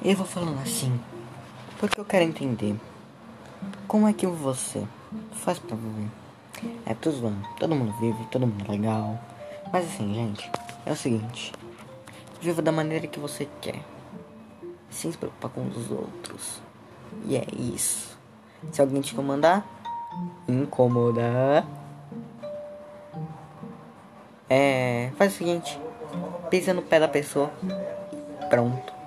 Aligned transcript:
Eu 0.00 0.14
vou 0.14 0.26
falando 0.26 0.60
assim 0.62 0.98
porque 1.80 2.00
eu 2.00 2.04
quero 2.04 2.24
entender 2.24 2.76
como 3.88 4.06
é 4.06 4.12
que 4.12 4.26
você 4.26 4.86
faz 5.32 5.58
pra 5.58 5.76
viver. 5.76 6.08
É 6.86 6.94
tudo 6.94 7.16
zoando, 7.16 7.48
todo 7.58 7.74
mundo 7.74 7.92
vive, 8.00 8.24
todo 8.26 8.46
mundo 8.46 8.64
é 8.68 8.70
legal. 8.70 9.18
Mas 9.72 9.86
assim, 9.86 10.14
gente, 10.14 10.50
é 10.86 10.92
o 10.92 10.96
seguinte: 10.96 11.52
viva 12.40 12.62
da 12.62 12.70
maneira 12.70 13.06
que 13.08 13.18
você 13.18 13.48
quer, 13.60 13.80
sem 14.88 15.10
se 15.10 15.18
preocupar 15.18 15.50
com 15.50 15.66
os 15.66 15.90
outros. 15.90 16.60
E 17.24 17.36
é 17.36 17.44
isso. 17.52 18.16
Se 18.70 18.80
alguém 18.80 19.00
te 19.00 19.14
incomodar, 19.14 19.66
incomoda. 20.48 21.66
É. 24.48 25.10
Faz 25.16 25.34
o 25.34 25.36
seguinte: 25.38 25.78
pisa 26.50 26.72
no 26.72 26.82
pé 26.82 27.00
da 27.00 27.08
pessoa. 27.08 27.50
Pronto. 28.48 28.97